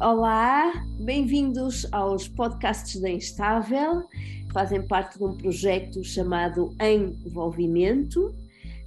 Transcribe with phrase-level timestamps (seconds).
[0.00, 4.02] Olá, bem-vindos aos podcasts da Instável.
[4.52, 8.34] Fazem parte de um projeto chamado Envolvimento.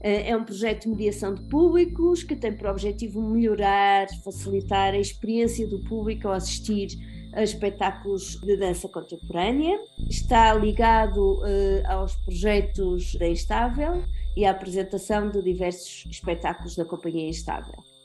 [0.01, 4.99] Eh, é um projeto de mediação de públicos que tem por objetivo melhorar, facilitar a
[4.99, 6.89] experiência do público ao assistir
[7.33, 9.79] a espetáculos de dança contemporânea.
[10.09, 14.03] Está ligado uh, aos projetos da Instável
[14.35, 17.96] e à apresentação de diversos espetáculos da Companhia Instável.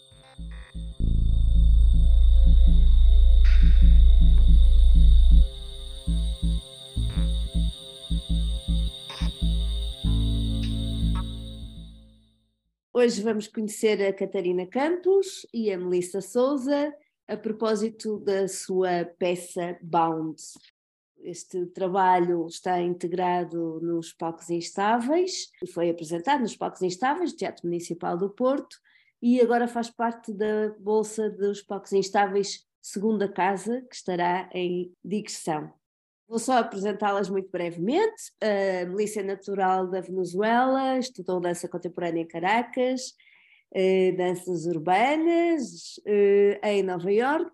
[13.03, 16.95] Hoje vamos conhecer a Catarina Campos e a Melissa Souza
[17.27, 20.37] a propósito da sua peça Bound.
[21.21, 28.31] Este trabalho está integrado nos Palcos Instáveis foi apresentado nos Palcos Instáveis Teatro Municipal do
[28.31, 28.77] Porto
[29.21, 35.75] e agora faz parte da Bolsa dos Palcos Instáveis Segunda Casa, que estará em digressão.
[36.29, 38.33] Vou só apresentá-las muito brevemente.
[38.41, 43.15] A Melissa é natural da Venezuela, estudou dança contemporânea em Caracas,
[43.75, 47.53] eh, danças urbanas eh, em Nova York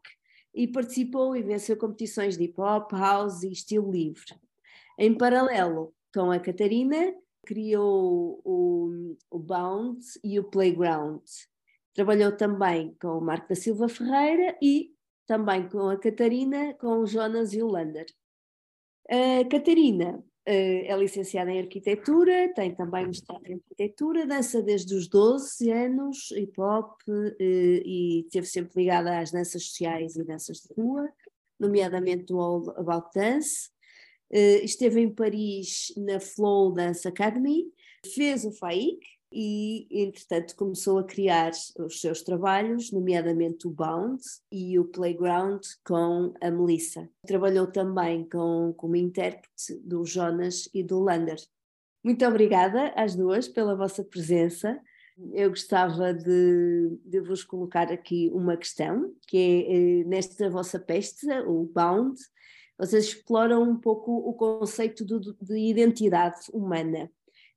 [0.55, 4.35] e participou e venceu competições de hip hop, house e estilo livre.
[4.99, 7.15] Em paralelo com a Catarina,
[7.47, 11.23] criou o, o Bound e o Playground.
[11.95, 14.93] Trabalhou também com o Marco da Silva Ferreira e
[15.27, 18.07] também com a Catarina, com o Jonas e o Lander.
[19.11, 25.09] A Catarina uh, é licenciada em arquitetura, tem também mestrado em arquitetura, dança desde os
[25.09, 30.75] 12 anos, hip hop, uh, e esteve sempre ligada às danças sociais e danças de
[30.75, 31.09] rua,
[31.59, 33.71] nomeadamente no All About Dance.
[34.31, 37.65] Uh, esteve em Paris na Flow Dance Academy,
[38.15, 39.01] fez o FAIC,
[39.33, 46.33] e, entretanto, começou a criar os seus trabalhos, nomeadamente o Bound e o Playground com
[46.41, 47.09] a Melissa.
[47.27, 51.39] Trabalhou também com, como intérprete do Jonas e do Lander.
[52.03, 54.81] Muito obrigada às duas pela vossa presença.
[55.33, 61.27] Eu gostava de, de vos colocar aqui uma questão, que é eh, nesta vossa peste,
[61.47, 62.19] o Bound,
[62.79, 67.11] vocês exploram um pouco o conceito de, de identidade humana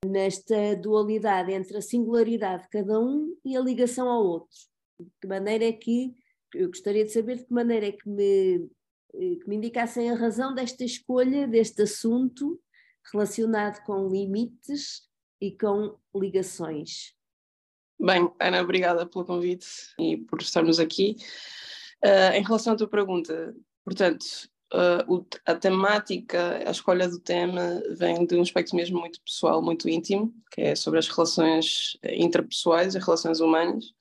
[0.06, 4.58] nesta dualidade entre a singularidade de cada um e a ligação ao outro.
[5.00, 6.14] De que maneira é que,
[6.54, 8.70] eu gostaria de saber de que maneira é que me,
[9.14, 12.60] eh, que me indicassem a razão desta escolha, deste assunto
[13.12, 15.08] relacionado com limites
[15.40, 17.16] e com ligações.
[18.00, 19.68] Bem, Ana, obrigada pelo convite
[20.00, 21.16] e por estarmos aqui.
[22.04, 24.26] Uh, em relação à tua pergunta, portanto,
[24.74, 29.90] uh, a temática, a escolha do tema vem de um aspecto mesmo muito pessoal, muito
[29.90, 33.94] íntimo, que é sobre as relações interpessoais, as relações humanas.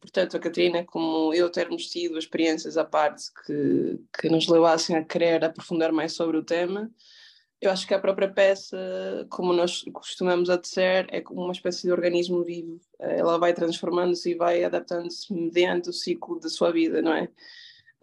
[0.00, 5.04] Portanto, a Catarina, como eu, termos tido experiências à parte que, que nos levassem a
[5.04, 6.90] querer aprofundar mais sobre o tema,
[7.60, 8.78] eu acho que a própria peça,
[9.28, 12.80] como nós costumamos a dizer, é como uma espécie de organismo vivo.
[12.98, 17.28] Ela vai transformando-se e vai adaptando-se mediante o ciclo da sua vida, não é?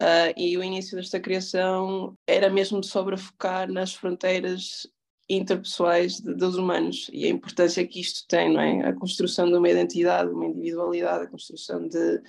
[0.00, 4.86] Uh, e o início desta criação era mesmo sobre focar nas fronteiras
[5.28, 8.88] interpessoais de, dos humanos e a importância que isto tem, não é?
[8.88, 12.22] A construção de uma identidade, uma individualidade, a construção de,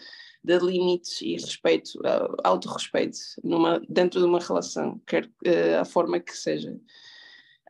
[0.43, 6.19] de limites e respeito, uh, autorrespeito numa, dentro de uma relação, quer uh, a forma
[6.19, 6.71] que seja.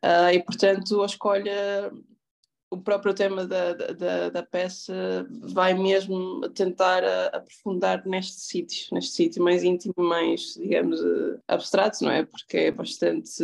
[0.03, 1.91] Uh, e, portanto, a escolha
[2.71, 4.93] o próprio tema da, da, da peça
[5.29, 7.03] vai mesmo tentar
[7.33, 12.25] aprofundar neste sítio, neste sítio mais íntimo, mais, digamos, eh, abstrato, não é?
[12.25, 13.43] Porque é bastante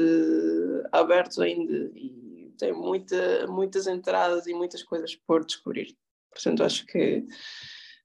[0.91, 5.97] aberto ainda e tem muita, muitas entradas e muitas coisas por descobrir.
[6.29, 7.25] Portanto, acho que,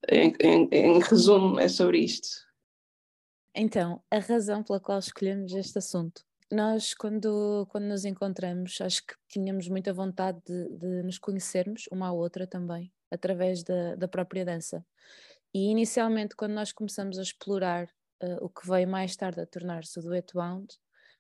[0.08, 2.28] em, em, em resumo, é sobre isto.
[3.54, 9.14] Então, a razão pela qual escolhemos este assunto nós, quando, quando nos encontramos, acho que
[9.28, 14.44] tínhamos muita vontade de, de nos conhecermos uma à outra também, através da, da própria
[14.44, 14.84] dança.
[15.54, 17.86] E inicialmente, quando nós começamos a explorar
[18.22, 20.66] uh, o que veio mais tarde a tornar-se o Duet Bound,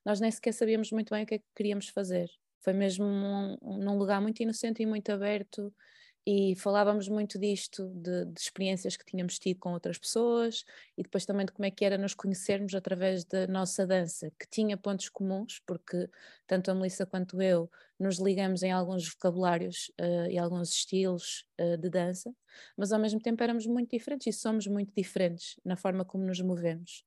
[0.04, 2.28] nós nem sequer sabíamos muito bem o que é que queríamos fazer.
[2.62, 5.72] Foi mesmo um, um, num lugar muito inocente e muito aberto
[6.26, 10.64] e falávamos muito disto, de, de, experiências que tínhamos tido com outras pessoas
[10.96, 14.46] e depois também de como é que era nos conhecermos através da nossa dança, que
[14.48, 16.08] tinha pontos comuns, porque
[16.46, 21.76] tanto a Melissa quanto eu nos ligamos em alguns vocabulários uh, e alguns estilos uh,
[21.78, 22.34] de dança,
[22.76, 26.40] mas ao mesmo tempo éramos muito diferentes e somos muito diferentes na forma como nos
[26.40, 27.04] movemos.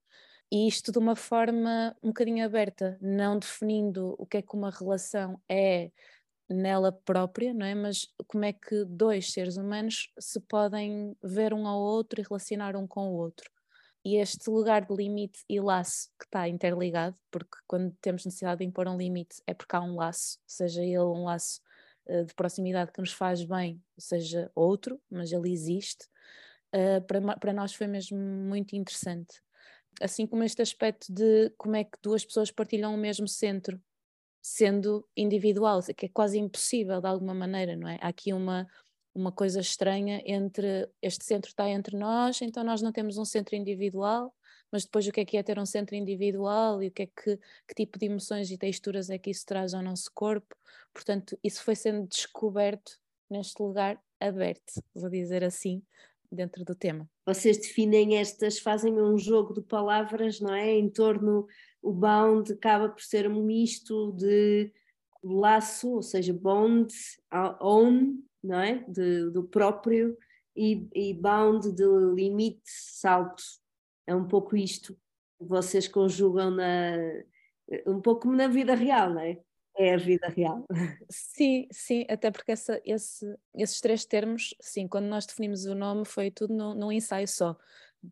[0.51, 4.69] E isto de uma forma um bocadinho aberta, não definindo o que é que uma
[4.69, 5.91] relação é
[6.53, 7.75] nela própria, não é?
[7.75, 12.75] Mas como é que dois seres humanos se podem ver um ao outro e relacionar
[12.75, 13.49] um com o outro?
[14.05, 18.65] E este lugar de limite e laço que está interligado, porque quando temos necessidade de
[18.65, 21.61] impor um limite é porque há um laço, seja ele um laço
[22.07, 26.05] uh, de proximidade que nos faz bem, seja outro, mas ele existe,
[26.75, 29.41] uh, para, para nós foi mesmo muito interessante.
[30.01, 33.81] Assim como este aspecto de como é que duas pessoas partilham o mesmo centro,
[34.43, 37.97] sendo individual, que é quase impossível de alguma maneira, não é?
[38.01, 38.67] Há aqui uma,
[39.15, 43.55] uma coisa estranha entre este centro está entre nós, então nós não temos um centro
[43.55, 44.35] individual,
[44.69, 47.05] mas depois o que é que é ter um centro individual e o que é
[47.05, 50.53] que, que tipo de emoções e texturas é que isso traz ao nosso corpo.
[50.93, 52.99] Portanto, isso foi sendo descoberto
[53.29, 55.81] neste lugar aberto, vou dizer assim,
[56.29, 57.09] dentro do tema.
[57.25, 60.71] Vocês definem estas, fazem um jogo de palavras, não é?
[60.71, 61.47] Em torno,
[61.83, 64.71] o bound acaba por ser um misto de
[65.21, 66.93] laço, ou seja, bond,
[67.59, 68.85] own, não é?
[68.87, 70.17] De, do próprio
[70.55, 71.83] e, e bound de
[72.15, 73.43] limite, salto.
[74.07, 76.95] É um pouco isto que vocês conjugam na,
[77.85, 79.37] um pouco na vida real, não é?
[79.75, 80.65] É a vida real.
[81.09, 83.25] Sim, sim, até porque essa, esse,
[83.55, 87.57] esses três termos, sim, quando nós definimos o nome foi tudo num, num ensaio só.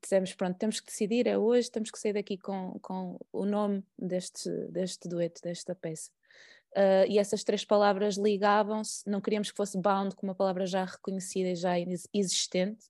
[0.01, 3.83] Dizemos, pronto, temos que decidir, é hoje, temos que sair daqui com, com o nome
[3.97, 6.11] deste, deste dueto, desta peça
[6.75, 10.83] uh, e essas três palavras ligavam-se, não queríamos que fosse bound com uma palavra já
[10.85, 11.73] reconhecida e já
[12.13, 12.85] existente,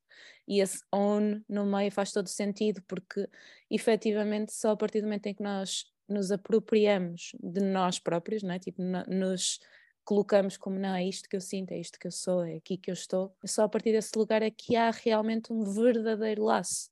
[0.48, 3.28] e esse own no meio faz todo sentido, porque
[3.70, 8.54] efetivamente só a partir do momento em que nós nos apropriamos de nós próprios, não
[8.54, 8.60] é?
[8.60, 9.60] tipo, nos
[10.04, 12.76] colocamos como não é isto que eu sinto, é isto que eu sou, é aqui
[12.76, 16.91] que eu estou, só a partir desse lugar é que há realmente um verdadeiro laço.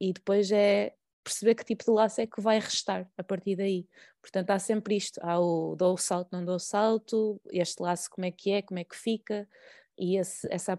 [0.00, 3.86] E depois é perceber que tipo de laço é que vai restar a partir daí.
[4.22, 8.08] Portanto, há sempre isto: há o dou o salto, não dou o salto, este laço
[8.10, 9.48] como é que é, como é que fica,
[9.98, 10.76] e esse, essa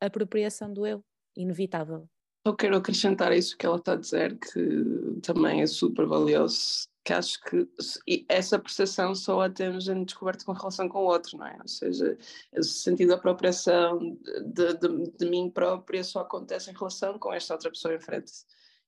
[0.00, 1.04] apropriação do eu,
[1.36, 2.08] inevitável.
[2.46, 7.12] Eu quero acrescentar isso que ela está a dizer, que também é super valioso, que
[7.12, 7.68] acho que
[8.28, 11.58] essa percepção só a temos em descoberto com relação com o outro, não é?
[11.60, 12.16] Ou seja,
[12.52, 17.54] esse sentido de apropriação de, de, de mim própria só acontece em relação com esta
[17.54, 18.32] outra pessoa em frente.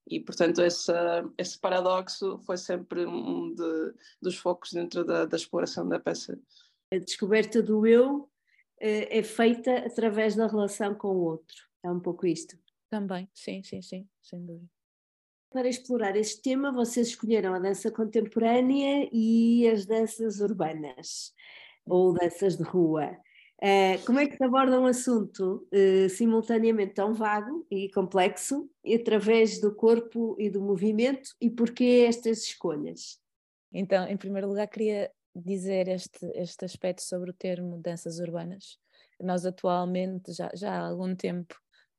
[0.08, 5.88] E, portanto, essa, esse paradoxo foi sempre um de, dos focos dentro da, da, exploração
[5.88, 6.38] da peça.
[6.92, 8.30] A descoberta do eu
[8.78, 11.56] é, é feita através da relação com o outro.
[11.84, 12.56] É um pouco isto.
[12.88, 14.70] Também, sim, sim, sim, sem dúvida.
[15.50, 21.32] Para explorar este tema, vocês escolheram a dança contemporânea e as danças urbanas,
[21.86, 23.16] ou danças de rua.
[23.60, 29.60] Uh, como é que se aborda um assunto uh, simultaneamente tão vago e complexo através
[29.60, 33.18] do corpo e do movimento e porquê estas escolhas?
[33.72, 38.78] Então, em primeiro lugar, queria dizer este, este aspecto sobre o termo danças urbanas.
[39.20, 41.56] Nós atualmente, já, já há algum tempo,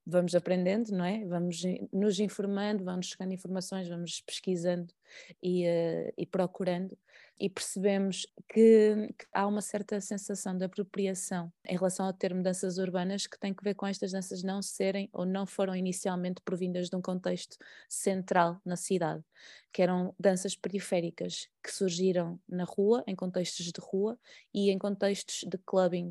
[0.10, 1.26] vamos aprendendo, não é?
[1.26, 1.62] Vamos
[1.92, 4.94] nos informando, vamos chegando informações, vamos pesquisando
[5.42, 6.98] e, uh, e procurando
[7.40, 12.78] e percebemos que, que, há uma certa sensação de apropriação em relação ao termo danças
[12.78, 16.90] urbanas que tem que ver com estas danças não serem ou não foram inicialmente provindas
[16.90, 17.58] de um contexto
[17.88, 19.24] central na cidade,
[19.72, 24.20] que eram danças periféricas que surgiram na rua, em contextos de rua
[24.54, 26.10] e em contextos de clubbing,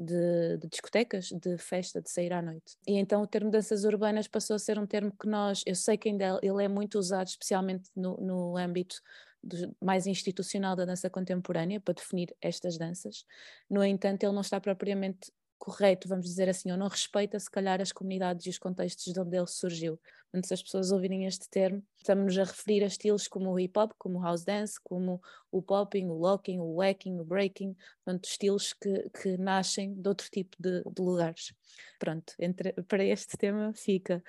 [0.00, 2.78] de, de, discotecas, de festa, de sair à noite.
[2.86, 5.98] E então o termo danças urbanas passou a ser um termo que nós, eu sei
[5.98, 8.96] que ainda ele é muito usado, especialmente no, no âmbito
[9.42, 13.26] do, mais institucional da dança contemporânea, para definir estas danças.
[13.68, 15.30] No entanto, ele não está propriamente
[15.60, 19.20] correto, vamos dizer assim, ou não respeita se calhar as comunidades e os contextos de
[19.20, 20.00] onde ele surgiu.
[20.24, 23.78] Portanto, se as pessoas ouvirem este termo, estamos a referir a estilos como o hip
[23.78, 25.20] hop, como o house dance, como
[25.52, 30.30] o popping, o locking, o wacking, o breaking, portanto, estilos que, que nascem de outro
[30.30, 31.52] tipo de, de lugares.
[31.98, 34.22] Pronto, entre, para este tema fica.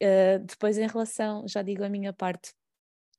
[0.00, 2.54] Uh, depois, em relação, já digo a minha parte,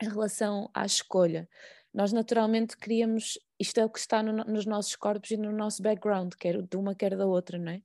[0.02, 1.50] em relação à escolha,
[1.94, 5.82] nós naturalmente queríamos, isto é o que está no, nos nossos corpos e no nosso
[5.82, 7.78] background, quer de uma, quer da outra, não é?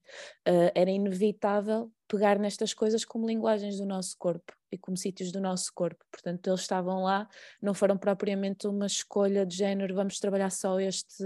[0.49, 5.41] Uh, era inevitável pegar nestas coisas como linguagens do nosso corpo e como sítios do
[5.41, 6.03] nosso corpo.
[6.11, 7.29] Portanto, eles estavam lá,
[7.61, 11.23] não foram propriamente uma escolha de género, vamos trabalhar só este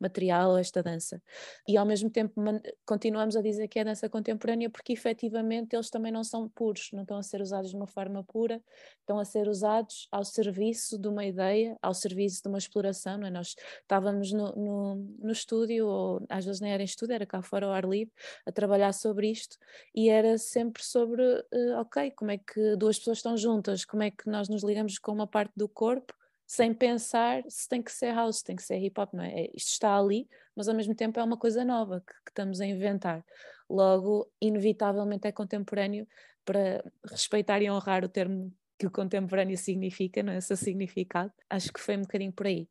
[0.00, 1.20] material, esta dança.
[1.66, 2.40] E ao mesmo tempo
[2.86, 7.02] continuamos a dizer que é dança contemporânea porque efetivamente eles também não são puros, não
[7.02, 8.62] estão a ser usados de uma forma pura,
[9.00, 13.20] estão a ser usados ao serviço de uma ideia, ao serviço de uma exploração.
[13.24, 13.30] É?
[13.30, 17.42] Nós estávamos no, no, no estúdio, ou às vezes nem era em estúdio, era cá
[17.42, 18.12] fora ao ar livre,
[18.46, 19.58] a trabalhar sobre isto
[19.92, 24.10] e era sempre sobre, uh, ok, como é que duas pessoas estão juntas, como é
[24.10, 26.14] que nós nos ligamos com uma parte do corpo
[26.46, 29.46] sem pensar se tem que ser house, tem que ser hip hop, não é?
[29.46, 32.60] é isto está ali, mas ao mesmo tempo é uma coisa nova que, que estamos
[32.60, 33.24] a inventar.
[33.68, 36.06] Logo, inevitavelmente é contemporâneo
[36.44, 40.40] para respeitar e honrar o termo que o contemporâneo significa, não é?
[40.40, 41.32] Significado.
[41.50, 42.68] Acho que foi um bocadinho por aí.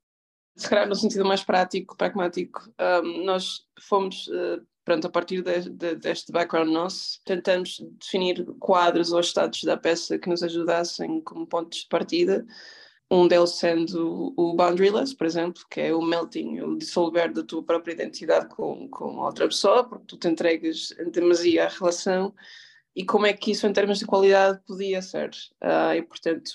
[0.55, 2.71] Se calhar no sentido mais prático, pragmático,
[3.03, 9.11] um, nós fomos, uh, pronto, a partir de, de, deste background nosso, tentamos definir quadros
[9.11, 12.45] ou estados da peça que nos ajudassem como pontos de partida
[13.09, 17.63] um deles sendo o boundaryless, por exemplo, que é o melting, o dissolver da tua
[17.63, 22.33] própria identidade com, com outra pessoa, porque tu te entregas em demasia à relação,
[22.95, 25.29] e como é que isso, em termos de qualidade, podia ser.
[25.61, 26.51] Uh, e, portanto,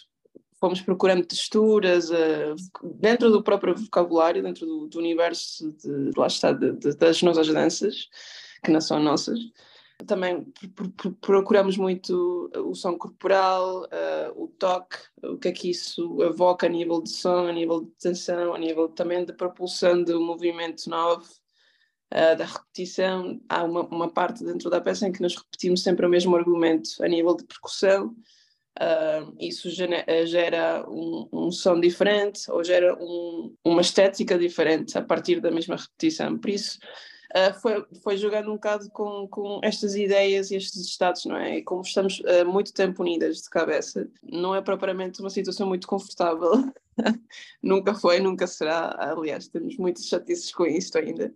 [0.60, 2.54] fomos procurando texturas uh,
[3.00, 7.48] dentro do próprio vocabulário, dentro do, do universo de, lá está, de, de, das nossas
[7.48, 8.08] danças,
[8.62, 9.38] que não são nossas,
[10.06, 10.46] também
[11.20, 16.70] procuramos muito o som corporal, uh, o toque, o que é que isso evoca a
[16.70, 21.28] nível de som, a nível de tensão, a nível também de propulsão do movimento novo,
[22.12, 23.40] uh, da repetição.
[23.48, 26.90] Há uma, uma parte dentro da peça em que nós repetimos sempre o mesmo argumento
[27.02, 28.14] a nível de percussão.
[28.80, 35.02] Uh, isso gera, gera um, um, som diferente ou gera um, uma estética diferente a
[35.02, 36.38] partir da mesma repetição.
[36.38, 36.78] Por isso,
[37.36, 41.58] uh, foi, foi jogando um bocado com, com estas ideias e estes estados, não é?
[41.58, 45.86] E como estamos uh, muito tempo unidas de cabeça, não é propriamente uma situação muito
[45.86, 46.72] confortável.
[47.62, 48.96] nunca foi, nunca será.
[48.98, 51.34] Aliás, temos muitas chatices com isto ainda.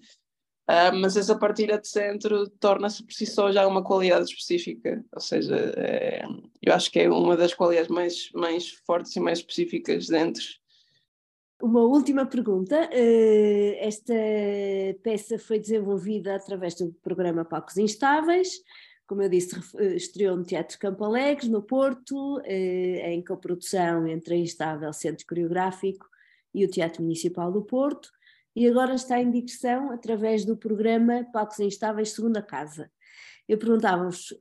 [0.69, 5.21] Uh, mas essa partida de centro torna-se por si só já uma qualidade específica, ou
[5.21, 6.23] seja, é,
[6.63, 10.43] eu acho que é uma das qualidades mais, mais fortes e mais específicas dentro
[11.65, 12.91] uma última pergunta.
[12.93, 14.13] Eh, esta
[15.03, 18.61] peça foi desenvolvida através do programa Palcos Instáveis.
[19.07, 24.35] Como eu disse, eh, estreou no Teatro Campo Alegre, no Porto, eh, em coprodução entre
[24.35, 26.07] a Instável Centro Coreográfico
[26.53, 28.11] e o Teatro Municipal do Porto,
[28.55, 32.91] e agora está em digressão através do programa Palcos Instáveis Segunda Casa.
[33.49, 34.35] Eu perguntava-vos,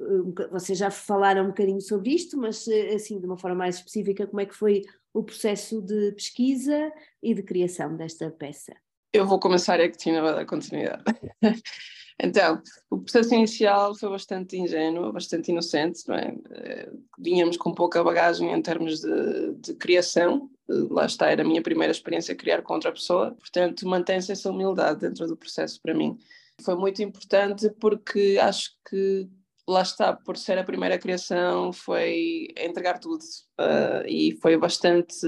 [0.52, 2.66] vocês já falaram um bocadinho sobre isto, mas
[2.96, 6.92] assim, de uma forma mais específica, como é que foi o processo de pesquisa
[7.22, 8.74] e de criação desta peça?
[9.12, 9.90] Eu vou começar e a
[10.22, 11.04] vai dar continuidade.
[12.22, 16.36] então, o processo inicial foi bastante ingênuo, bastante inocente, não é?
[16.52, 21.62] Eh, vínhamos com pouca bagagem em termos de, de criação, lá está, era a minha
[21.62, 26.18] primeira experiência criar com outra pessoa, portanto, mantém-se essa humildade dentro do processo para mim.
[26.64, 29.28] Foi muito importante porque acho que
[29.68, 33.24] lá está, por ser a primeira criação, foi entregar tudo
[33.60, 35.26] uh, e foi bastante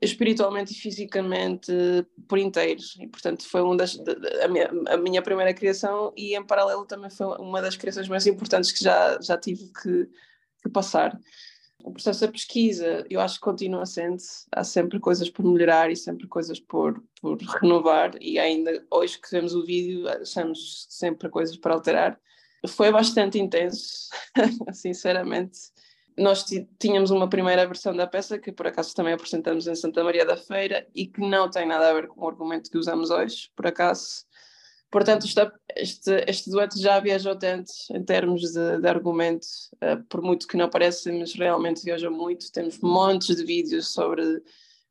[0.00, 1.72] espiritualmente e fisicamente
[2.28, 2.96] por inteiros.
[3.00, 3.98] E portanto foi uma das
[4.42, 8.26] a minha, a minha primeira criação e em paralelo também foi uma das criações mais
[8.26, 10.08] importantes que já já tive que,
[10.62, 11.18] que passar.
[11.82, 14.22] O processo da pesquisa eu acho que continua sendo
[14.52, 18.12] há sempre coisas por melhorar e sempre coisas por, por renovar.
[18.20, 22.18] E ainda hoje que vemos o vídeo achamos sempre coisas para alterar.
[22.66, 24.08] Foi bastante intenso,
[24.72, 25.58] sinceramente.
[26.16, 26.44] Nós
[26.78, 30.36] tínhamos uma primeira versão da peça que por acaso também apresentamos em Santa Maria da
[30.36, 33.66] Feira e que não tem nada a ver com o argumento que usamos hoje, por
[33.66, 34.24] acaso.
[34.90, 35.26] Portanto,
[35.74, 39.44] este, este, dueto já viajou tanto em termos de, de argumento,
[39.76, 42.52] uh, por muito que não pareça, mas realmente viaja muito.
[42.52, 44.22] Temos montes de vídeos sobre.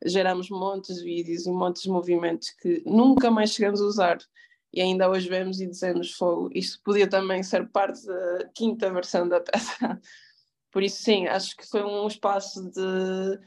[0.05, 4.17] Geramos montes de vídeos e montes de movimentos que nunca mais chegamos a usar
[4.73, 9.27] e ainda hoje vemos e dizemos fogo, isto podia também ser parte da quinta versão
[9.27, 10.01] da peça.
[10.73, 13.39] Por isso, sim, acho que foi um espaço de.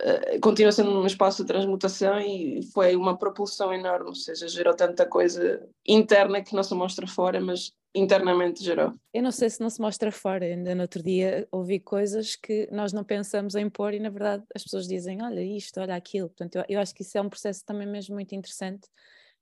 [0.00, 4.74] Uh, continua sendo um espaço de transmutação e foi uma propulsão enorme, ou seja, gerou
[4.74, 8.94] tanta coisa interna que não se mostra fora, mas internamente gerou.
[9.12, 12.66] Eu não sei se não se mostra fora, ainda no outro dia ouvi coisas que
[12.72, 16.28] nós não pensamos em pôr e na verdade as pessoas dizem, olha isto, olha aquilo,
[16.28, 18.88] portanto eu acho que isso é um processo também mesmo muito interessante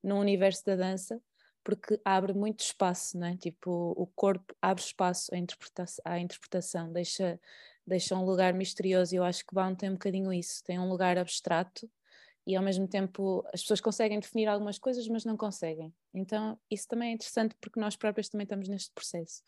[0.02, 1.20] no universo da dança,
[1.64, 3.36] porque abre muito espaço, não é?
[3.36, 7.40] Tipo, o corpo abre espaço à interpretação, à interpretação deixa,
[7.86, 10.88] deixa um lugar misterioso e eu acho que Bound tem um bocadinho isso, tem um
[10.88, 11.88] lugar abstrato
[12.46, 15.92] e ao mesmo tempo as pessoas conseguem definir algumas coisas, mas não conseguem.
[16.14, 19.42] Então isso também é interessante porque nós próprios também estamos neste processo.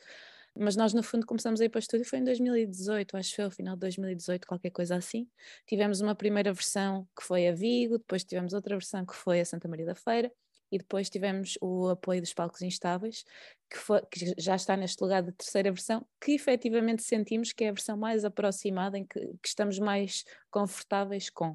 [0.55, 3.37] Mas nós, no fundo, começamos a ir para o estúdio, foi em 2018, acho que
[3.37, 5.27] foi, ao final de 2018, qualquer coisa assim.
[5.67, 9.45] Tivemos uma primeira versão que foi a Vigo, depois tivemos outra versão que foi a
[9.47, 10.31] Santa Maria da Feira,
[10.73, 13.27] e depois tivemos o apoio dos palcos instáveis,
[13.71, 17.69] que, foi, que, já está neste lugar de terceira versão, que efetivamente sentimos que é
[17.69, 21.55] a versão mais aproximada, em que, que estamos mais confortáveis com.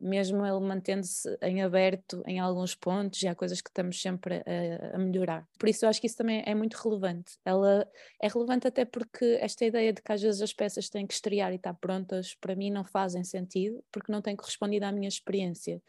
[0.00, 4.96] Mesmo ele mantendo-se em aberto em alguns pontos, e há coisas que estamos sempre a,
[4.96, 5.46] a, melhorar.
[5.58, 7.38] Por isso eu acho que isso também é muito relevante.
[7.44, 7.86] Ela
[8.20, 11.52] é relevante até porque esta ideia de que às vezes as peças têm que estrear
[11.52, 15.82] e estar prontas, para mim não fazem sentido, porque não tem correspondido à minha experiência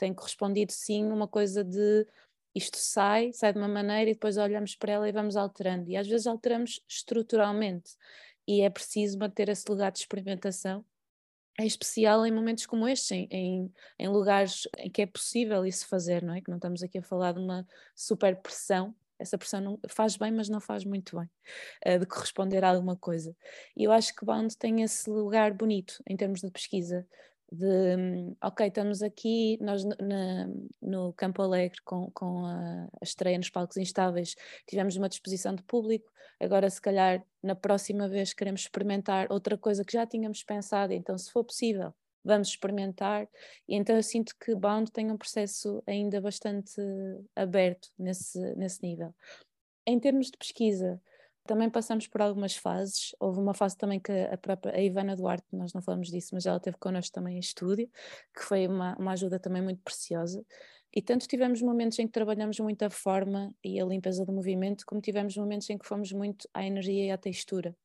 [0.00, 2.06] tem correspondido sim uma coisa de
[2.54, 5.88] isto sai, sai de uma maneira e depois olhamos para ela e vamos alterando.
[5.90, 7.92] E às vezes alteramos estruturalmente.
[8.46, 10.84] e é preciso manter esse lugar de experimentação
[11.58, 15.86] em especial em momentos como estes, em, em, em, lugares em que é possível isso
[15.86, 16.40] fazer, não é?
[16.40, 20.32] Que não estamos aqui a falar de uma super pressão, essa pressão não, faz bem,
[20.32, 21.28] mas não faz muito bem,
[21.86, 23.36] uh, de corresponder a alguma coisa.
[23.76, 27.06] E eu acho que Bound tem esse lugar bonito em termos de pesquisa,
[27.52, 30.48] de ok, estamos aqui nós na,
[30.80, 34.34] no Campo Alegre com, com a, a, estreia nos palcos instáveis,
[34.66, 39.84] tivemos uma disposição de público, agora se calhar na próxima vez queremos experimentar outra coisa
[39.84, 41.92] que já tínhamos pensado, então se for possível
[42.24, 43.26] vamos experimentar,
[43.66, 46.80] e então eu sinto que Bound tem um processo ainda bastante
[47.34, 49.14] aberto nesse, nesse nível.
[49.86, 51.00] Em termos de pesquisa,
[51.46, 53.14] também passamos por algumas fases.
[53.18, 56.46] Houve uma fase também que a própria a Ivana Duarte, nós não falamos disso, mas
[56.46, 57.88] ela teve connosco também em estúdio,
[58.34, 60.44] que foi uma, uma ajuda também muito preciosa.
[60.94, 64.84] E tanto tivemos momentos em que trabalhamos muito a forma e a limpeza do movimento,
[64.84, 67.76] como tivemos momentos em que fomos muito à energia e à textura.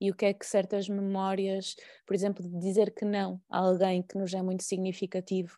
[0.00, 4.02] E o que é que certas memórias, por exemplo, de dizer que não a alguém
[4.02, 5.56] que nos é muito significativo,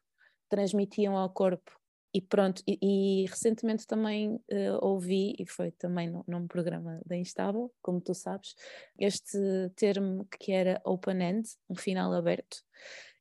[0.49, 1.80] transmitiam ao corpo
[2.12, 2.79] e pronto, e,
[3.23, 8.14] e recentemente também uh, ouvi, e foi também no, num programa da Instável, como tu
[8.14, 8.55] sabes,
[8.99, 9.38] este
[9.76, 12.64] termo que era open-end, um final aberto,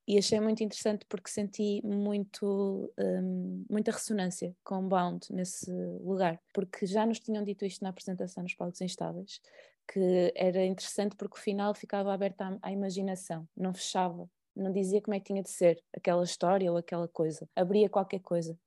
[0.08, 6.88] e achei muito interessante porque senti muito, um, muita ressonância com Bound nesse lugar, porque
[6.88, 9.40] já nos tinham dito isto na apresentação nos palcos instáveis,
[9.88, 15.00] que era interessante porque o final ficava aberto à, à imaginação, não fechava, não dizia
[15.00, 18.58] como é que tinha de ser aquela história ou aquela coisa, abria qualquer coisa.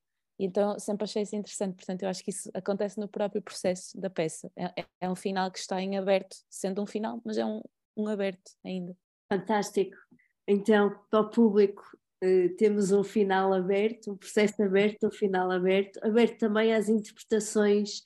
[0.44, 4.10] Então sempre achei isso interessante, portanto eu acho que isso acontece no próprio processo da
[4.10, 4.50] peça.
[4.56, 7.62] É, é, é um final que está em aberto, sendo um final, mas é um,
[7.96, 8.96] um aberto ainda.
[9.32, 9.96] Fantástico.
[10.46, 11.82] Então, para o público,
[12.20, 18.02] eh, temos um final aberto, um processo aberto, um final aberto, aberto também às interpretações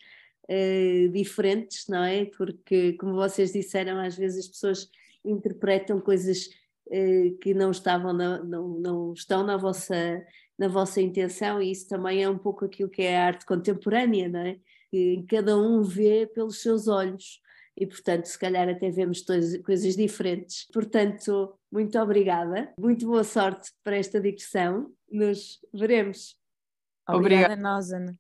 [0.49, 2.27] eh, diferentes, não é?
[2.27, 4.91] Porque, como vocês disseram, às vezes as pessoas
[5.25, 6.51] interpretam coisas
[6.91, 10.23] eh, que não estavam na, não, não estão na vossa
[10.59, 14.29] na vossa intenção, e isso também é um pouco aquilo que é a arte contemporânea,
[14.29, 14.59] não é?
[14.91, 17.41] Que cada um vê pelos seus olhos
[17.77, 19.23] e, portanto, se calhar até vemos
[19.65, 20.67] coisas diferentes.
[20.73, 26.37] Portanto, muito obrigada, muito boa sorte para esta digressão, nos veremos.
[27.09, 27.57] Obrigada, Obrigada.
[27.57, 28.19] nós, Ana.